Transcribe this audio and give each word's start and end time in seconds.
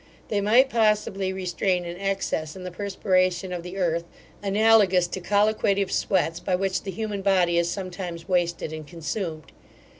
They 0.29 0.41
might 0.41 0.67
possibly 0.67 1.31
restrain 1.31 1.85
an 1.85 1.95
excess 1.95 2.55
in 2.55 2.63
the 2.63 2.71
perspiration 2.71 3.53
of 3.53 3.61
the 3.61 3.77
earth, 3.77 4.05
analogous 4.41 5.05
to 5.05 5.21
colliquative 5.21 5.91
sweats, 5.91 6.39
by 6.39 6.55
which 6.55 6.81
the 6.81 6.89
human 6.89 7.21
body 7.21 7.55
is 7.59 7.69
sometimes 7.69 8.27
wasted 8.27 8.73
and 8.73 8.87
consumed. 8.87 9.51